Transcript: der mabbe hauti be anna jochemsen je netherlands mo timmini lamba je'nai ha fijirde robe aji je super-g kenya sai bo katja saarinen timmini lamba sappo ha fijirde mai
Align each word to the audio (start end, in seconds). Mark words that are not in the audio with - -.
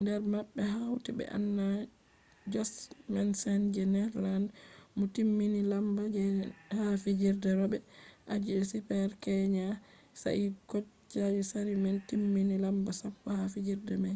der 0.05 0.19
mabbe 0.33 0.61
hauti 0.75 1.11
be 1.17 1.23
anna 1.37 1.65
jochemsen 2.53 3.61
je 3.75 3.83
netherlands 3.95 4.53
mo 4.97 5.03
timmini 5.15 5.61
lamba 5.71 6.01
je'nai 6.15 6.49
ha 6.77 6.83
fijirde 7.03 7.49
robe 7.59 7.77
aji 8.33 8.49
je 8.57 8.63
super-g 8.71 9.13
kenya 9.25 9.67
sai 10.21 10.43
bo 10.53 10.57
katja 10.71 11.23
saarinen 11.49 11.97
timmini 12.07 12.55
lamba 12.63 12.91
sappo 13.01 13.27
ha 13.37 13.45
fijirde 13.53 13.93
mai 14.03 14.09